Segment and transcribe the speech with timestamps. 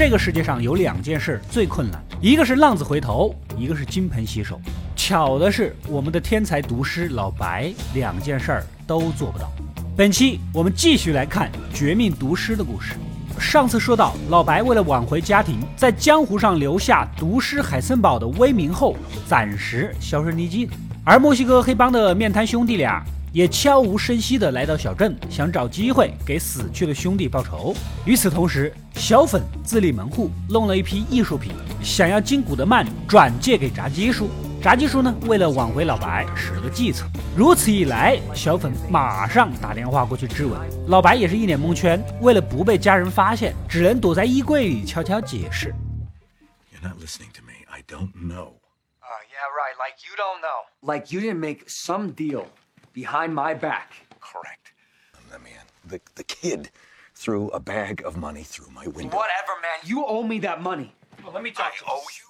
[0.00, 4.58] 这个世界上有两件事最困难，一个是浪子回头，一个是金盆洗手。
[4.96, 9.52] 巧的是，我们的天才毒师老白两件事儿都做不到。
[9.94, 12.94] 本期我们继续来看绝命毒师的故事。
[13.38, 18.96] 上次说到，老白为了挽回家庭，在江湖上留下毒师海森堡的威名后，
[19.26, 20.66] 暂时销声匿迹。
[21.04, 23.04] 而墨西哥黑帮的面瘫兄弟俩。
[23.32, 27.74] 也悄无声息地来到小镇，想找机会给死去的兄弟报仇。
[28.04, 34.28] 与此同时，小粉自立门户，弄了一批艺术品，想要金古德曼转借给炸鸡叔。
[34.60, 37.06] 炸鸡叔呢，为了挽回老白，使了个计策。
[37.36, 42.02] 如此一来，小粉马上打电话过去质问老白，也是一脸蒙圈。
[42.20, 45.74] 为了不被家人发现，只能躲在衣柜里悄悄解释。
[46.74, 47.52] You're not listening to me.
[47.70, 48.54] I don't know.
[49.00, 49.76] Uh, yeah, right.
[49.78, 50.66] Like you don't know.
[50.82, 52.44] Like you didn't make some deal.
[52.93, 53.93] behind my back.
[54.19, 54.73] Correct.
[55.31, 55.65] Let me in.
[55.89, 56.69] The, the kid
[57.13, 59.15] threw a bag of money through my window.
[59.15, 59.79] Whatever, man.
[59.83, 60.93] You owe me that money.
[61.23, 62.25] Well, let me talk I to owe you?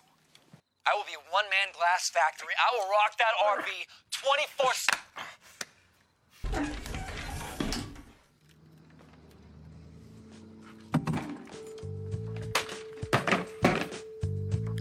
[0.87, 2.53] I will be a one man glass factory.
[2.57, 5.05] I will rock that RV 24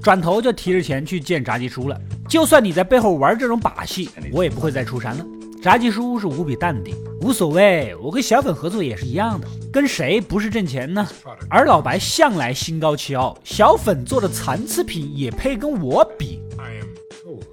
[0.03, 1.99] 转头就提着钱去见炸鸡叔了。
[2.29, 5.25] 就算你在背后玩这种把戏，我也不会再出山了。
[5.62, 11.06] 炸鸡叔是无比淡定，无所谓，我跟小粉合作也是一样的，跟谁不是挣钱呢？
[11.50, 17.46] 而老白向来心高气傲，小粉做的残次品也配跟我比？I am told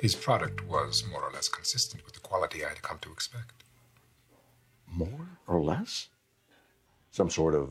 [0.00, 3.50] his product was more or less consistent with the quality I had come to expect.
[4.86, 6.04] More or less?
[7.10, 7.70] Some sort of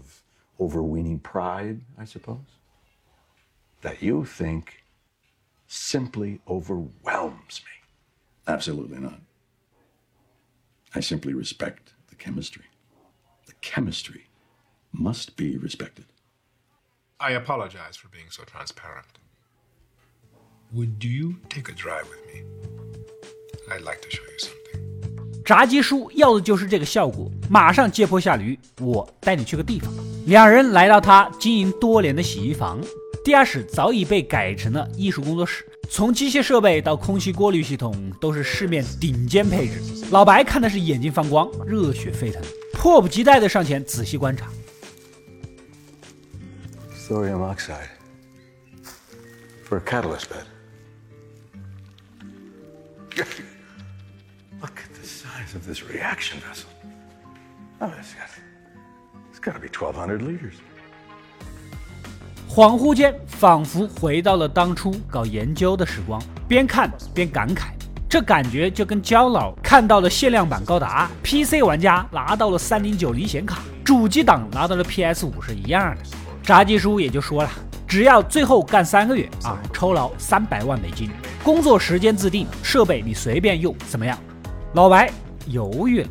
[0.59, 2.59] overweening pride, I suppose?
[3.83, 4.83] That you think
[5.67, 7.87] simply overwhelms me.
[8.45, 9.21] Absolutely not.
[10.92, 12.64] I simply respect the chemistry.
[13.46, 14.26] The chemistry
[14.92, 16.06] must be respected.
[17.18, 19.18] I apologize for being so transparent.
[20.72, 22.42] Would you take a drive with me?
[23.70, 25.42] I'd like to show you something.
[25.44, 29.92] 炸鸡叔要的就是这个效果，马上借坡下驴，我带你去个地方。
[30.26, 32.80] 两人来到他经营多年的洗衣房，
[33.24, 35.64] 地下室早已被改成了艺术工作室。
[35.93, 39.81] 从机械设备到空气过滤系统，都是市面顶尖配置。
[40.09, 42.41] 老白看的是眼睛放光，热血沸腾，
[42.71, 44.47] 迫不及待地上前仔细观察。
[47.09, 47.89] Thorium oxide
[49.65, 50.45] for a catalyst bed.
[54.61, 56.69] Look at the size of this reaction vessel.
[57.81, 58.29] Oh, it's got,
[59.33, 60.55] it's got to be 1,200 liters.
[62.53, 67.67] 恍惚间，仿佛回到了当初搞研究的时光，边看边感慨，
[68.09, 76.01] 这感觉就跟焦老看到了限量版高达，PC 玩家拿到了三零九零显卡，主机党拿到了 PS 五是一样的。
[76.43, 77.49] 炸鸡叔也就说了，
[77.87, 81.09] 只要最后干三个月啊，抽劳三百万美金，
[81.45, 84.17] 工作时间自定，设备你随便用，怎么样？
[84.73, 85.09] 老白
[85.47, 86.09] 犹豫了。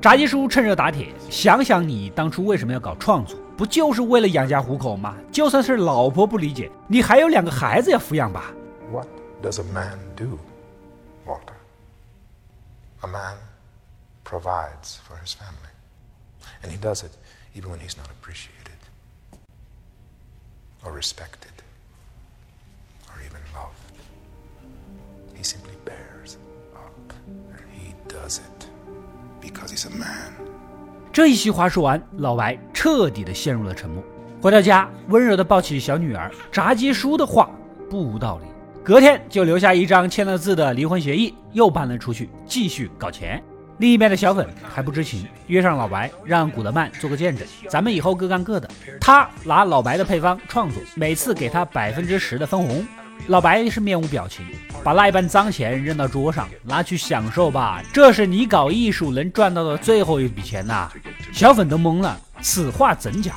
[0.00, 3.38] 炸鸡叔趁热打铁，想想你当初为什么要搞创作？
[3.61, 5.15] 不就是为了养家糊口吗？
[5.31, 8.53] 就算是老婆不理解，你还有两个孩子要抚养吧？
[8.91, 9.07] What
[9.41, 10.39] does a man do,
[11.25, 11.55] Walter?
[13.01, 13.37] A man
[14.23, 15.71] provides for his family,
[16.63, 17.11] and he does it
[17.55, 18.77] even when he's not appreciated,
[20.83, 21.53] or respected,
[23.07, 23.95] or even loved.
[25.35, 26.37] He simply bears
[26.75, 28.67] up, and he does it
[29.41, 30.33] because he's a man.
[31.12, 34.02] 这一席话说完，老白彻底的陷入了沉默。
[34.40, 36.30] 回到家，温柔的抱起小女儿。
[36.50, 37.50] 炸鸡叔的话
[37.90, 38.46] 不无道理。
[38.82, 43.42] 隔天就留下一张签了字的离婚协议，又搬了出去，继续搞钱。
[43.76, 48.66] 另一边的小粉还不知情，约上老白，让古德曼做个见证，咱们以后各干各的。
[48.98, 52.82] 他拿老白的配方创作，每次给他百分之十的分红。
[53.26, 54.46] 老白是面无表情，
[54.84, 57.82] 把那一半脏钱扔到桌上，拿去享受吧。
[57.92, 60.90] 这是你搞艺术能赚到的最后一笔钱呐！
[61.32, 63.34] 小粉都懵了，此话怎讲？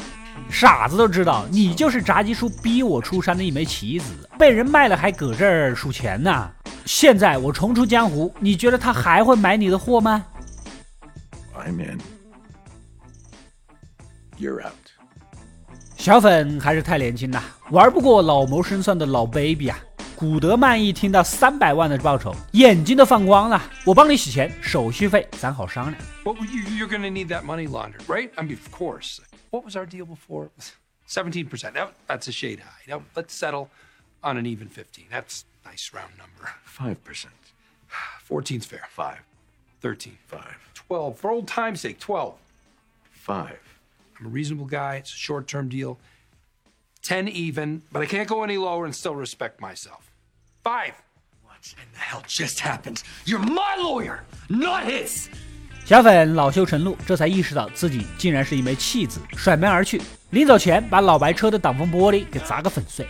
[0.50, 4.06] 傻子都知道，你就是炸鸡叔逼我出山的一枚棋子，
[4.38, 6.52] 被人卖了还搁这儿数钱呢。
[6.86, 10.24] 现在我重出江湖，你觉得他还会买你的货吗
[11.56, 12.00] ？I'm in.
[14.40, 14.74] You're out.
[15.98, 17.42] 小粉还是太年轻了，
[17.72, 19.80] 玩不过老谋深算的老 baby 啊！
[20.17, 23.63] 古德曼一听到三百万的报酬，眼睛都放光了。
[23.87, 26.03] 我帮你洗钱，手续费咱好商量。
[26.25, 28.31] Well, you, you're going to need that money laundered, right?
[28.37, 29.21] I mean, of course.
[29.51, 30.51] What was our deal before?
[31.07, 31.75] Seventeen percent.
[31.75, 32.85] Now that's a shade high.
[32.87, 33.69] Now let's settle
[34.23, 35.07] on an even fifteen.
[35.11, 36.51] That's nice round number.
[36.65, 37.35] Five percent.
[38.23, 38.87] Fourteen's fair.
[38.91, 39.23] Five.
[39.81, 40.19] Thirteen.
[40.29, 40.57] Five.
[40.75, 41.19] Twelve.
[41.19, 42.35] For old time's sake, twelve.
[43.11, 43.59] Five.
[44.21, 44.97] I'm a reasonable guy.
[44.97, 45.99] It's a short term deal.
[47.06, 50.10] 10 even, but I can't go any lower and still respect myself.
[50.64, 50.94] Five.
[51.44, 53.04] What in the hell just happened?
[53.26, 55.28] You're my lawyer, not his!
[55.86, 60.02] 小粉恼羞成怒，这才意识到自己竟然是一枚弃子，甩门而去。
[60.32, 63.08] 临走前，把老白车的挡风玻璃给砸个粉碎。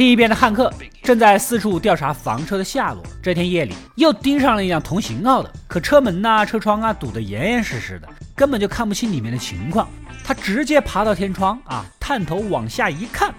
[0.00, 3.02] 另一边的汉克正在四处调查房车的下落。
[3.22, 9.86] 这天夜里，又盯上了一辆同型号的，可车门呐、车窗啊堵得严严实实的，根本就看不清里面的情况。
[10.24, 13.34] 他直接爬到天窗啊，探头往下一看。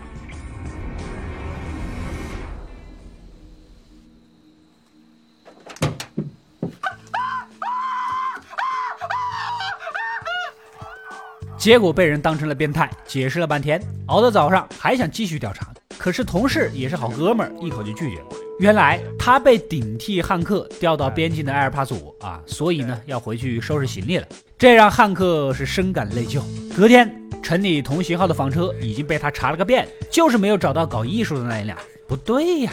[11.57, 15.65] 结果被人当成了变态，解释了半天，熬到早上还想继续调查，
[16.01, 18.25] 可是同事也是好哥们儿，一口就拒绝了。
[18.57, 24.25] 原来他被顶替汉克调到边境的埃尔帕索啊，所以呢要回去收拾行李了，
[24.57, 26.41] 这让汉克是深感内疚。
[26.75, 31.77] 隔天，城里同型号的房车已经被他查了个遍，就是没有找到搞艺术的那一辆。
[32.07, 32.71] 不对呀，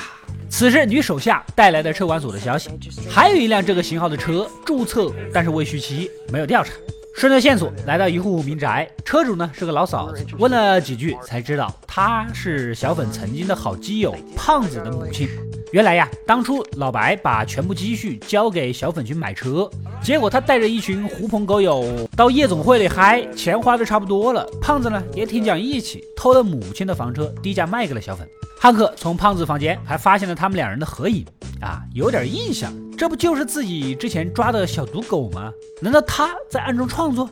[0.48, 2.70] 此时女手下带来的车管所的消息，
[3.10, 6.72] 还有一辆这个型号的车注册，但是未续期，没有调查。
[7.18, 15.28] 顺着线索来到一户民宅，车主呢是个老嫂子，问了几句才知道她是小粉曾经的好基友胖子的母亲。
[15.70, 19.68] 原来呀，当初老白把全部积蓄交给小粉去买车，
[20.02, 28.26] 结果他带着一群狐朋狗友到夜总会里嗨，钱花的差不多了，胖子呢也挺讲义气，偷了母亲的房车低价卖给了小粉。
[28.58, 31.24] 汉克从胖子房间还发现了他们两人的合影。
[31.60, 35.52] 啊，有点印象，这不就是自己之前抓的小毒狗吗？
[35.82, 37.28] 难道他在暗中创作？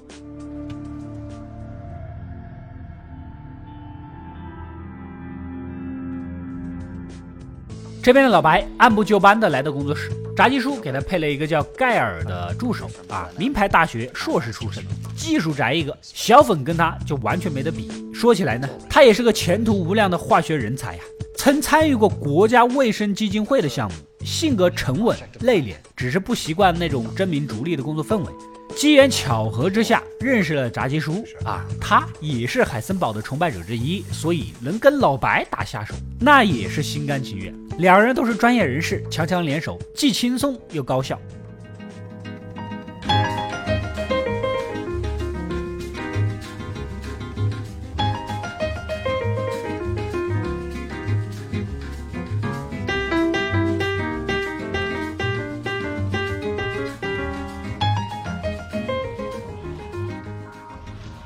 [8.06, 14.80] 这边的老白按部就班的来到工作室，炸鸡叔给他配了一个叫盖尔的助手啊，名牌大学硕士出身，
[15.16, 15.98] 技术宅一个。
[16.02, 17.90] 小粉跟他就完全没得比。
[18.14, 21.02] 说起来呢，他也是个前途无量的化学人才呀，
[21.34, 23.96] 曾参与过国家卫生基金会的项目。
[24.24, 28.32] 性格沉稳内敛，只是不习惯那种争名逐利的工作氛围。
[28.76, 37.52] 机缘巧合之下认识了炸鸡叔啊，他也是海森堡的崇拜者之一，所以能跟老白打下手，那也是心甘情愿。
[37.78, 41.20] 两人都是专业人士，强强联手，既轻松又高效。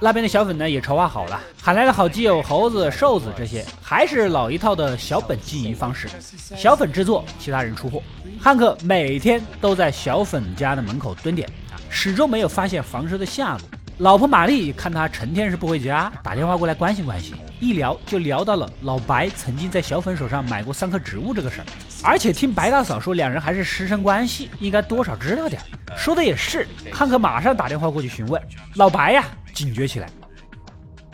[0.02, 6.08] 那边的小粉呢也筹划好了，喊来了好基友猴子、瘦子这些，还是老一套的小本经营方式，
[6.56, 8.02] 小粉制作，其他人出货。
[8.40, 11.46] 汉克每天都在小粉家的门口蹲点，
[11.90, 13.60] 始终没有发现房车的下落。
[13.98, 21.66] 老婆玛丽看他成天是不回家，打电话过来关心关心，一聊就聊到了老白曾经在小粉手上买过三棵植物这个事儿，
[22.02, 25.62] 而且听白大嫂说两人还是师生关系，应该多少知道点。
[25.96, 28.42] 说的也是，汉克马上打电话过去询问
[28.76, 29.24] 老白呀。
[29.52, 30.08] 警觉起来。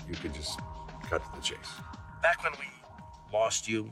[0.09, 0.59] You could just
[1.11, 1.57] cut to the chase.
[2.23, 2.67] Back when we
[3.33, 3.91] lost you,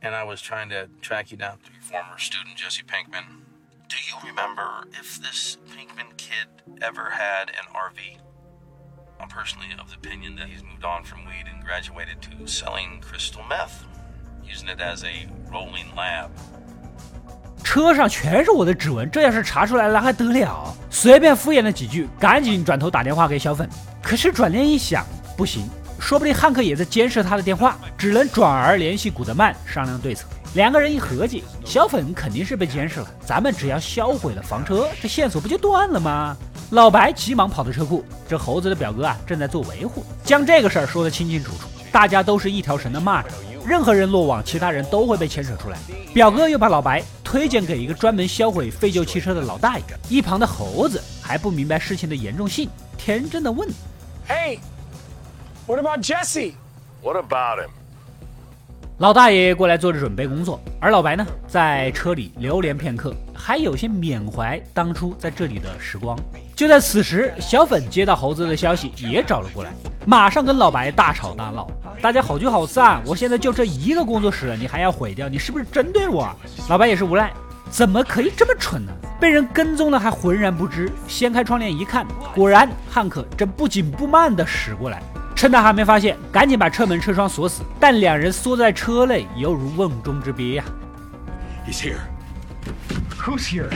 [0.00, 3.24] and I was trying to track you down to your former student, Jesse Pinkman,
[3.88, 6.48] do you remember if this Pinkman kid
[6.80, 8.18] ever had an RV?
[9.20, 13.00] I'm personally of the opinion that he's moved on from weed and graduated to selling
[13.02, 13.84] crystal meth,
[14.48, 16.28] using it as a rolling lab.
[17.62, 20.74] 车上全是我的指纹，这要是查出来了还得了？
[20.88, 23.68] 随便敷衍了几句，赶紧转头打电话给小粉。
[24.02, 25.04] 可是转念一想，
[25.36, 30.26] 不行，说不定汉克也在监视他的电话，只能转而联系古德曼商量对策。
[30.54, 36.34] 两个人一合计，小粉肯定是被监视了，咱们只要销毁了房车，这线索不就断了吗？
[36.70, 43.26] 老白急忙跑到车库，这猴子的表哥啊正在做维护，将这个事儿说得清清楚楚，大家都是一条绳的蚂蚱。
[43.68, 45.76] 任何人落网，其他人都会被牵扯出来。
[46.14, 49.84] 表哥又把老白推荐给一个专门销毁废旧汽车的老大爷。
[50.08, 53.68] 一旁的猴子还不明白事情的严重性，天真的问
[54.26, 54.58] ：“Hey,
[55.66, 56.54] what about Jesse?
[57.02, 57.68] What about him?”
[58.96, 66.18] 老大爷过来做着准备工作，而老白呢，在车里流连片刻，还有些缅怀当初在这里的时光。
[66.56, 69.70] 就在此时，小粉接到猴子的消息，也找了过来，
[70.04, 71.70] 马上跟老白大吵大闹。
[72.02, 75.28] 大家好聚好散，我现在就这一个工作室了，你还要毁掉？
[75.28, 76.28] 你是不是针对我？
[76.68, 77.32] 老白也是无奈，
[77.70, 78.92] 怎么可以这么蠢呢？
[79.20, 80.90] 被人跟踪了还浑然不知。
[81.06, 82.04] 掀开窗帘一看，
[82.34, 85.00] 果然汉克正不紧不慢地驶过来。
[85.34, 87.62] 趁他还没发现，赶紧把车门车窗锁死。
[87.78, 90.64] 但两人缩在车内，犹如瓮中之鳖呀。
[91.64, 91.98] He's here.
[93.18, 93.70] Who's here?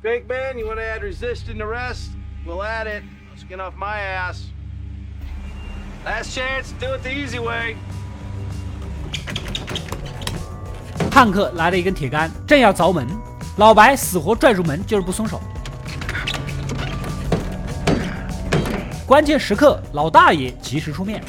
[0.00, 0.56] Big man.
[0.56, 2.12] You want to add resistant arrest?
[2.46, 3.02] We'll add it.
[3.36, 4.44] Skin off my ass.
[6.04, 6.72] Last chance.
[6.80, 7.76] Do it the easy way.
[11.10, 13.06] 汉克来了一根铁杆，正要凿门，
[13.56, 15.42] 老白死活拽住门，就是不松手。
[19.07, 21.23] 关键时刻，老大爷及时出面。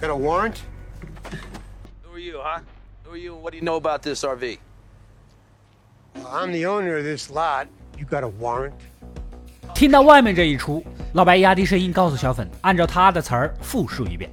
[0.00, 0.56] Got a warrant?
[2.04, 2.60] Who are you, huh?
[3.04, 3.34] Who are you?
[3.34, 4.58] What do you know about this RV?
[6.14, 7.66] Well, I'm the owner of this lot.
[7.96, 8.72] You got a warrant?
[9.74, 14.30] 听到外面这一出，老白压低声音告诉小粉，按照他的词儿复述一遍。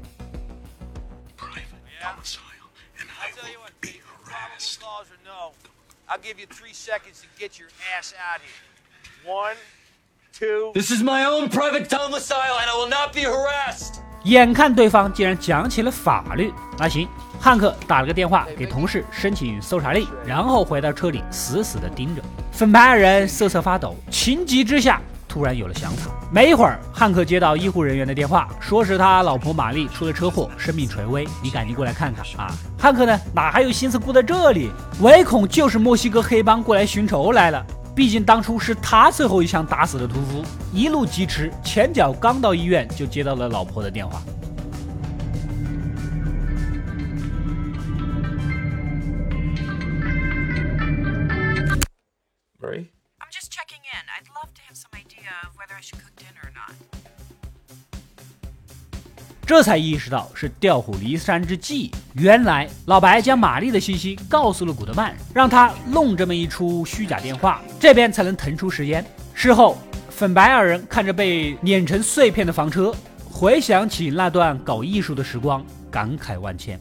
[4.81, 5.51] Laws or no,
[6.07, 8.63] I'll give you three seconds to get your ass out here.
[9.25, 9.55] One,
[10.32, 10.72] Two.
[10.74, 14.00] This is my own private domicile, and I will not be harassed.
[14.24, 17.08] 眼看对方竟然讲起了法律，那行，
[17.40, 22.22] 汉克打了个电话给同事申请搜查令，然后回到车里死死地盯着。
[22.50, 26.10] 粉白二人瑟瑟发抖，情急之下突然有了想法。
[26.30, 32.52] 没一会儿，汉克接到医护人员的电话，说是他老婆玛丽出了车祸，生命垂危，你赶紧过来看看啊！
[32.78, 34.70] 汉克呢，哪还有心思顾在这里？
[35.00, 37.64] 唯恐就是墨西哥黑帮过来寻仇来了。
[37.98, 44.22] 毕竟当初是他最后一枪打死的屠夫，一路疾驰，前脚刚到医院就接到了老婆的电话。
[52.60, 52.86] Marie?
[53.18, 54.06] I'm just checking in.
[54.14, 56.76] I'd love to have some idea of whether I should cook dinner or not.
[59.48, 61.90] 这才意识到是调虎离山之计。
[62.12, 69.02] 原来老白将玛丽的信息告诉了古德曼，让他弄这么一出虚假电话，这边才能腾出时间。
[69.32, 69.78] 事后，
[70.10, 76.78] 粉白二人看着被碾成碎片的房车，回想起那段搞艺术的时光，感慨万千。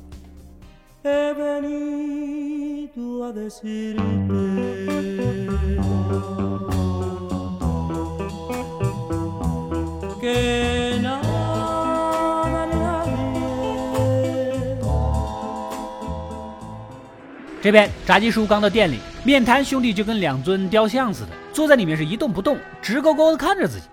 [17.67, 23.87] 这边炸鸡叔刚到店里，面瘫兄弟就跟两尊雕像似的，坐在里面是一动不动，直勾勾的看着自己。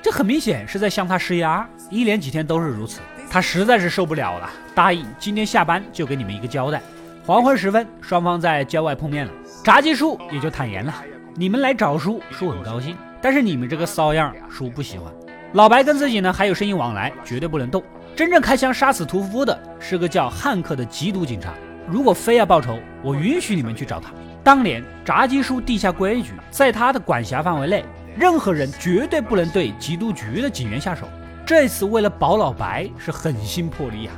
[0.00, 3.00] 这很明显是在向他施压，一连几天都是如此。
[3.30, 6.80] 他实在是受不了了，答应今天下班就给你们一个交代。
[7.26, 9.32] 黄昏时分，双方在郊外碰面了，
[9.62, 10.94] 炸鸡叔也就坦言了：
[11.34, 15.12] 你们来找叔，叔很高兴，但是你们这个骚样，叔不喜欢。
[15.52, 17.84] 老白跟自己呢还有生意往来，绝对不能动。
[18.14, 21.54] 真正开枪杀死屠夫的是个叫汉克的缉毒警察。
[21.88, 24.12] 如果非要报仇，我允许你们去找他。
[24.44, 27.84] 当年炸鸡叔定下规矩，在他的管辖范围内，
[28.16, 31.08] 任何人绝对不能对缉毒局的警员下手。
[31.46, 34.14] 这次为了保老白，是狠心破例啊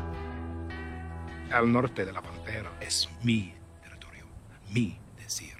[1.53, 4.27] ！Al norte de la frontera es mi territorio,
[4.75, 5.55] mi decir.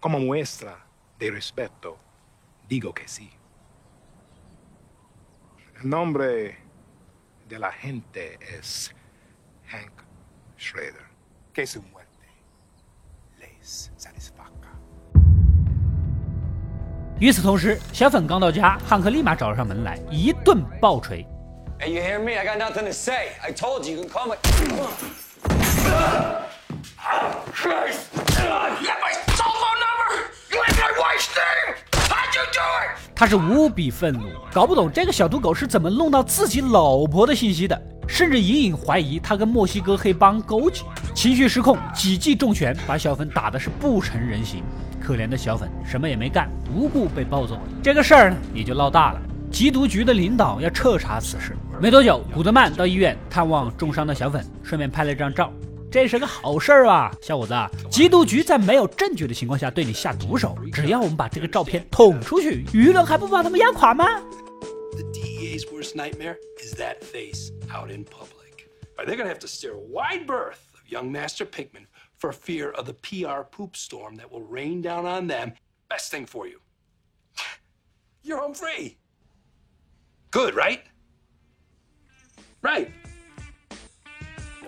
[0.00, 0.76] Como muestra
[1.18, 1.98] de respeto,
[2.68, 3.30] digo que sí.
[5.80, 6.56] El nombre
[7.49, 8.91] de la gente es
[9.67, 10.03] Hank
[10.57, 11.05] Schrader.
[11.53, 12.07] Que su muerte
[13.39, 14.49] les satisfaga.
[17.19, 21.25] 与此同时，小粉刚到家，汉克立马找上门来，一顿暴锤。
[21.79, 22.37] Hey, you hear me?
[22.37, 23.33] I got nothing to say.
[23.41, 24.37] I told you, you can call my.
[27.51, 28.09] Christ!
[28.13, 30.31] You have my cell phone number!
[30.49, 31.75] You have my wife's name!
[32.09, 33.06] How'd you do it?
[33.18, 40.84] 他是无比愤怒，搞不懂这个小土狗是怎么弄到自己老婆的信息的，甚至隐隐怀疑他跟墨西哥黑帮勾结。
[41.16, 44.62] 情绪失控，几记重拳把小粉打的是不成人形。
[45.00, 49.20] 可怜的小粉什么也没干，无故被暴揍，这个事儿呢也就闹大了。
[49.50, 51.56] 缉毒局的领导要彻查此事。
[51.80, 55.52] 没多久，古德曼到医院探望重伤的小粉，顺便拍了一张照。
[55.90, 57.54] 这是个好事儿啊，小伙子！
[57.90, 64.04] 缉毒局在没有证据的情况下对你下毒手，只要我们把这个照片捅出去，舆论还不把他们压垮吗
[64.92, 68.68] ？The DEA's worst nightmare is that face out in public.
[68.96, 71.86] But they're gonna have to steer a wide berth of young Master Pinkman
[72.18, 75.54] for fear of the PR poop storm that will rain down on them.
[75.88, 76.60] Best thing for you.
[78.22, 78.98] You're home free.
[80.30, 80.82] Good, right?
[82.60, 82.90] Right.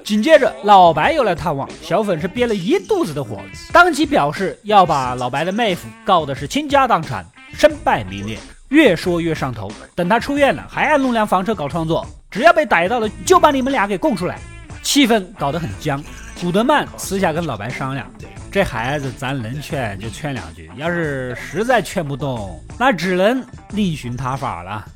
[0.04, 3.40] 紧接着，老白又来探望，小粉是憋了一肚子的火，
[3.72, 8.38] 当即表示要把老白的妹夫告的是倾家荡产、身败名裂。
[8.68, 14.38] 越说越上头，等他出院了，还爱弄辆房车搞创作，只要被逮到了，就把你们俩给供出来。
[14.82, 16.02] 气氛搞得很僵。
[16.40, 18.08] 古德曼私下跟老白商量，
[18.50, 24.86] 这孩子咱能劝就劝两句，要是实在劝不动，那只能另寻他法了。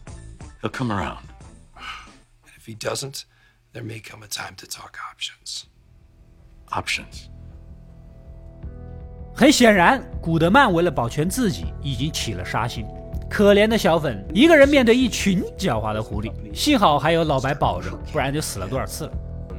[0.63, 1.19] He'll come around.
[2.65, 3.25] if he doesn't,
[3.75, 5.65] there may come a time to talk options.
[6.71, 7.27] Options.
[9.35, 12.87] 很显然，古德曼为了保全自己，已经起了杀心。
[13.29, 19.13] 可怜的小粉一个人面对一群狡猾的狐狸，幸好还有老白保着，不然就死了多少次了。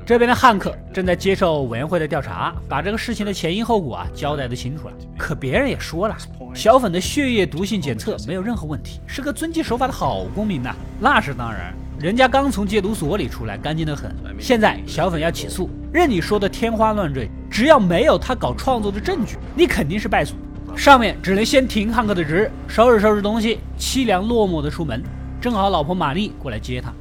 [0.06, 4.94] 这边的汉克正在接受委员会的调查，把这个事情的前因后果啊交代的清楚了。
[5.18, 6.16] 可别人也说了，
[6.54, 10.74] 小粉的血液毒性检测没有任何问题，是个遵纪守法的好公民呐。
[11.00, 14.14] 那是当然，人家刚从戒毒所里出来，干净的很。
[14.40, 20.36] 现在小粉要起诉，任你说的天花乱坠，只要没有他搞创作的证据，你肯定是败诉。
[20.76, 25.02] 上面只能先停汉克的职，收拾收拾东西，凄凉落寞的出门。
[25.40, 26.94] 正好老婆玛丽过来接他。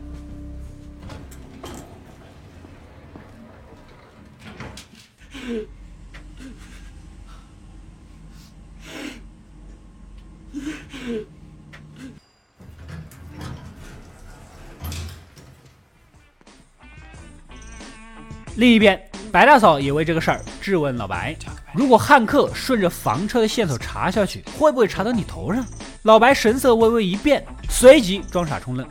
[18.57, 21.37] 另一边，白大嫂也为这个事儿质问老白：
[21.75, 25.65] 如果汉克顺着房车的线索查下去，会不会查到你头上？
[26.03, 28.87] 老白神色微微一变，随即装傻充愣。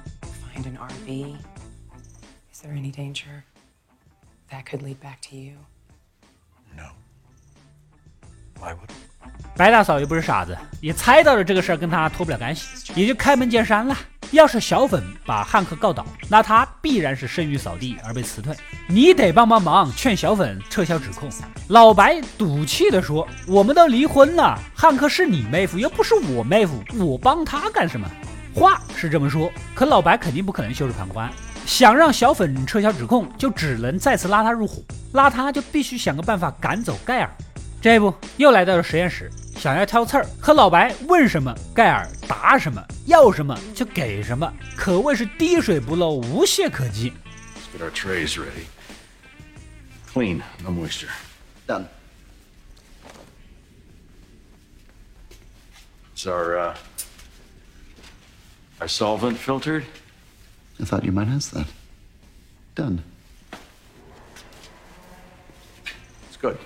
[0.53, 1.35] Find an RV.
[2.51, 3.43] Is there any danger
[4.51, 5.53] that could lead back to you?
[6.75, 6.91] No.
[8.59, 8.89] Why would?
[9.55, 13.95] 白大嫂又不是傻子，也猜到了这个事儿跟他脱不了干系，也就开门见山了。
[14.33, 18.55] 要是小粉把汉克告倒，那他必然是声誉扫地而被辞退。
[18.87, 21.29] 你得帮帮忙，劝小粉撤销指控。
[21.67, 28.09] 老白赌气地说：“我们都离婚了，汉克是你妹夫，又不是我妹夫，我帮他干什么？”
[28.55, 31.31] 话是这么说，可老白肯定不可能袖手旁观。
[31.67, 37.29] 想让小粉撤销指控，就只能再次拉他入伙，拉他就必须想个办法赶走盖尔。
[37.79, 47.12] 这不又来到了实验室，想要挑刺儿，可老白问什么盖尔答什么，要什么就给什么，可谓是滴水不漏，无懈可击。
[47.74, 48.66] Let's get our trays ready.
[50.12, 51.10] Clean, no moisture.
[51.66, 51.86] Done.
[56.16, 56.74] Is our uh,
[58.80, 59.84] our solvent filtered?
[60.80, 61.66] I thought you might ask that.
[62.74, 63.02] Done.
[66.28, 66.56] It's good.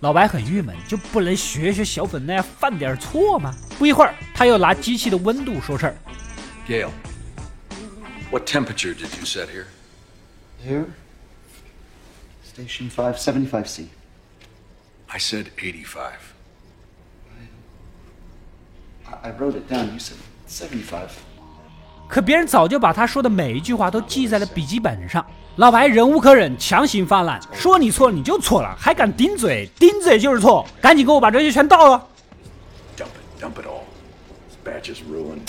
[0.00, 3.52] 老白很郁闷，就不能学学小粉那样犯点错吗？
[3.78, 5.96] 不一会儿，他又拿机器的温度说事儿。
[6.68, 6.90] Gail,
[8.30, 9.66] what temperature did you set here?
[10.64, 10.84] Here.
[12.44, 13.86] Station 575C.
[15.08, 16.20] I said eighty-five.
[19.22, 19.86] I wrote it down.
[19.92, 21.08] You said seventy-five.
[22.08, 25.26] 可别人早就把他说的每一句话都记在了笔记本上。
[25.58, 32.06] 老白忍无可忍，强行发难，说你错你就错了，还敢顶嘴，顶嘴就是错，赶紧给我把这些全倒了。
[32.96, 33.82] Dump it, dump it all.
[34.64, 35.40] Batch is ruined.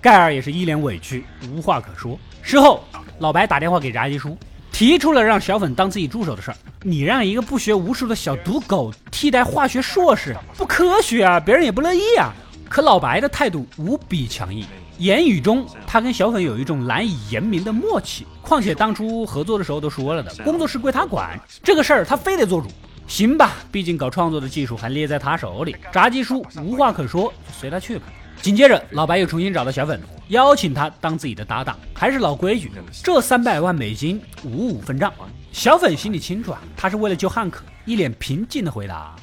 [0.00, 2.18] 盖尔也是一脸委屈，无话可说。
[2.42, 2.82] 事后，
[3.20, 4.36] 老白打电话给炸鸡叔，
[4.72, 6.56] 提出了让小粉当自己助手的事儿。
[6.82, 11.38] 你让一个不学无术的小赌狗替代化学硕士，不科学啊！
[11.38, 12.34] 别人也不乐意啊。
[12.68, 14.66] 可老白的态度无比强硬，
[14.98, 18.26] 言语中他跟小粉有一种难以言明的默契。
[18.42, 22.68] 况且当初合作的时候都说了的，工作室归他管，这个事儿他非得做主。
[23.06, 25.76] 行吧，毕竟搞创作的技术还捏在他手里。
[25.92, 28.04] 炸鸡叔无话可说，随他去吧。
[28.40, 31.78] 紧接着，老白又重新找到小粉，邀请他当自己的搭档。
[31.94, 32.70] 还是老规矩，
[33.02, 35.12] 这三百万美金五五分账。
[35.52, 39.14] 小粉心里清楚啊，他是为了救汉克，一脸平静的回答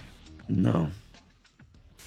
[0.48, 0.88] No.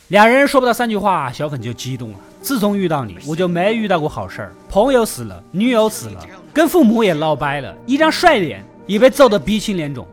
[0.08, 2.18] 两人说不到三句话，小粉就激动了。
[2.42, 4.54] 自从遇到你，我就没遇到过好事儿。
[4.68, 10.06] 朋友死了，女友死了，跟父母也闹掰了，一张帅脸也被揍得鼻青脸肿。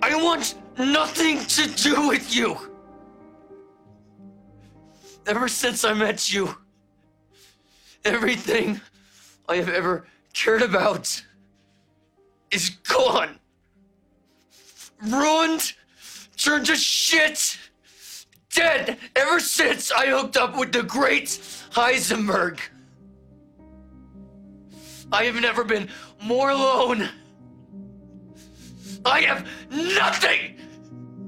[0.00, 2.56] I want nothing to do with you.
[5.24, 6.48] Ever since I met you,
[8.02, 8.80] everything
[9.46, 10.02] I have ever
[10.34, 11.22] cared about
[12.50, 13.38] is gone.
[15.00, 15.72] Ruined,
[16.36, 17.56] turned to shit,
[18.54, 21.38] dead ever since I hooked up with the great
[21.72, 22.58] Heisenberg.
[25.10, 25.88] I have never been
[26.20, 27.08] more alone.
[29.04, 30.56] I have nothing!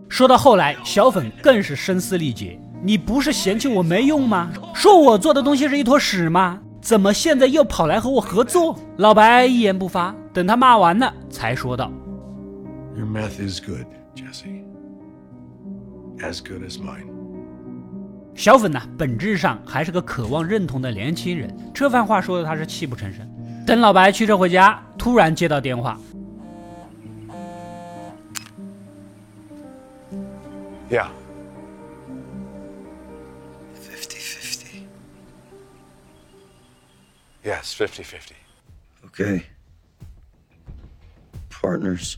[0.08, 4.52] 说到后来，小粉更是声嘶力竭：“你不是嫌弃我没用吗？
[4.74, 6.60] 说我做的东西是一坨屎吗？
[6.80, 11.90] 怎么现在又跑来和我合作？”老白一言不发，等他骂完了，才说道
[12.96, 14.62] Your meth is good, Jesse.
[16.20, 17.13] As good as mine.：“
[18.34, 23.26] 小粉呢，本质上还是个渴望认同的年轻人。”这番话说的他是泣不成声。
[23.66, 25.98] 等老白驱车回家，突然接到电话
[30.90, 31.08] ，Yeah.
[33.80, 34.66] 50 50.
[37.42, 38.32] Yes, 50 50.
[39.10, 39.42] Okay.
[41.50, 42.16] Partners.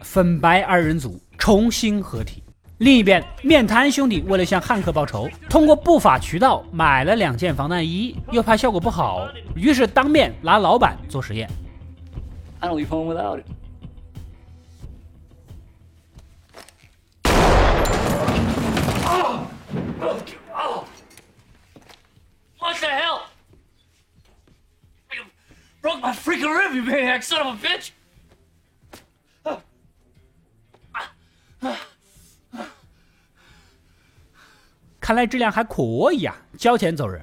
[0.00, 2.41] 粉白二人组重新合体。
[2.81, 11.49] 另一边，面瘫兄弟为了向汉克报仇，通过不法渠道买了两件防弹衣，又怕效果不好，于是当面拿老板做实验。
[12.59, 13.45] I don't leave home without it.
[19.05, 19.47] Oh!
[20.53, 20.85] Oh!
[22.59, 23.21] What the hell?
[25.11, 25.23] You
[25.81, 27.91] broke my freaking rib, you maniac son of a bitch!
[35.02, 37.20] 看来质量还可以啊，交钱走人。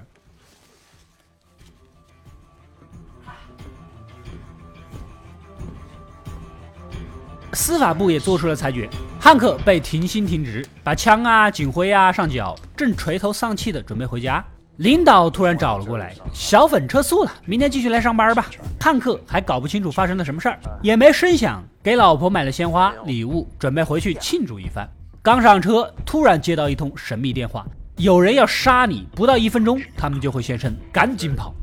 [7.54, 8.88] 司法部也做出了裁决，
[9.18, 14.44] 汉克被停薪停职，把枪啊、警徽啊上缴，正垂头丧气的准备回家。
[14.78, 18.48] 领导突然找了过来，小粉撤诉了，明天继续来上班吧。
[18.80, 24.88] 汉克还搞不清楚发生了什么事儿，也没声响，给老婆买了鲜花礼物，准备回去庆祝一番。
[25.22, 27.66] 刚上车，突然接到一通神秘电话，
[27.98, 31.54] 有人要杀你，不到一分钟他们就会现身，赶紧跑。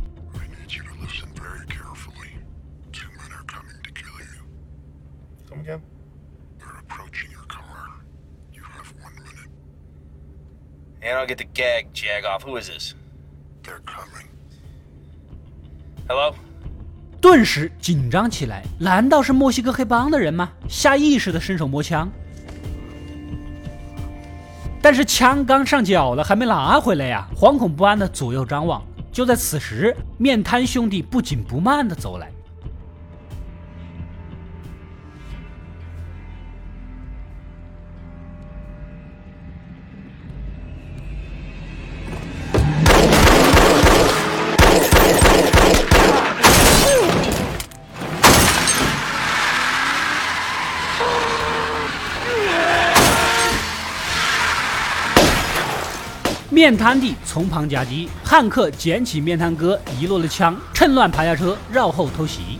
[5.48, 5.80] Come again?
[11.00, 12.42] And I'll get the gag jag off.
[12.44, 12.94] Who is this?
[13.64, 14.26] They're coming.
[16.08, 16.34] Hello?
[17.22, 20.52] 顿时紧张起来，难道是墨西哥黑帮的人吗？
[20.68, 22.12] 下意识的伸手摸枪，
[24.88, 27.26] 但是枪刚上缴了，还没拿回来呀！
[27.34, 28.80] 惶恐不安的左右张望。
[29.10, 32.30] 就在此时，面瘫兄弟不紧不慢的走来。
[56.66, 62.58] 面瘫弟从旁夹击，汉克捡起面瘫哥遗落的枪，趁乱爬下车，绕后偷袭。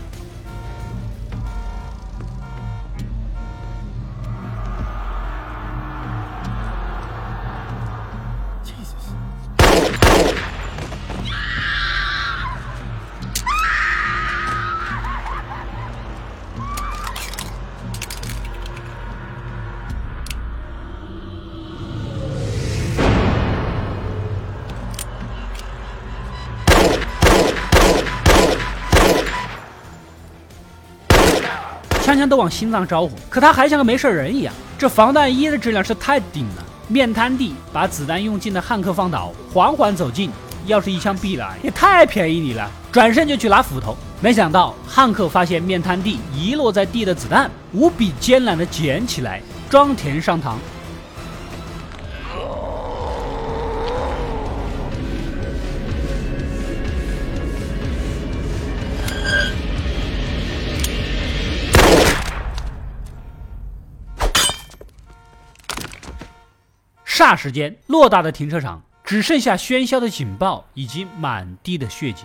[32.29, 34.53] 都往心脏招呼，可他还像个没事人一样。
[34.79, 36.65] 这防弹衣的质量是太顶了。
[36.89, 40.31] 面瘫弟把子弹用尽的汉克放倒，缓缓走近，
[40.67, 42.71] 要是一枪毙了，也太便宜你了。
[42.93, 50.55] 转身就去拿斧头，没想到汉克发现面瘫弟遗落在地的子弹，无比艰难的捡起来，装填上膛。
[67.17, 72.25] 霎时间，偌大的停车场只剩下喧嚣的警报以及满地的血迹。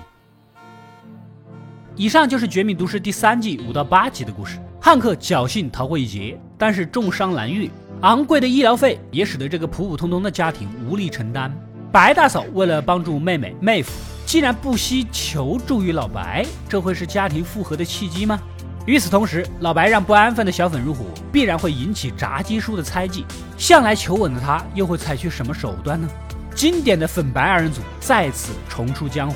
[1.96, 4.60] 以上就是《绝命毒师》第三季五到八集的故事。
[4.82, 11.50] 汉克侥幸逃过一劫，但是重伤难愈，昂贵的医疗费也使得这个普普通通的家庭无力承担。
[11.90, 13.94] 白大嫂为了帮助妹妹妹夫，
[14.26, 18.38] 竟然不惜求助于老白，这会是家庭复合的契机吗？
[18.86, 23.26] 与此同时，老白让不安分的小粉入伙，必然会引起炸鸡叔的猜忌。
[23.58, 26.08] 向来求稳的他，又会采取什么手段呢？
[26.56, 29.36] 经典的粉白二人组再次重出江湖，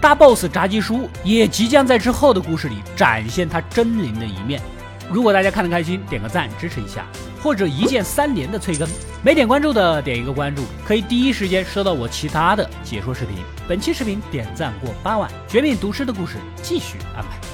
[0.00, 4.62] 大 boss 炸鸡叔也即将在之后的故事里展现他狰狞的一面。
[5.10, 7.04] 如果大家看得开心，点个赞支持一下，
[7.42, 8.88] 或者一键三连的催更。
[9.22, 13.36] 没点关注的点一个关注，可以第一时间收到我其他的解说视频。
[13.68, 17.53] 本期视频点赞过八万，绝命毒师的故事继续安排。